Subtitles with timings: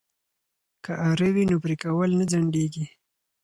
[0.83, 2.85] که اره وي نو پرې کول نه ځنډیږي.